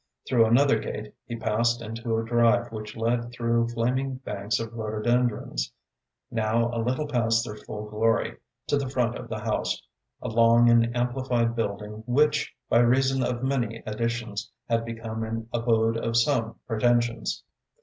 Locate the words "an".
15.23-15.47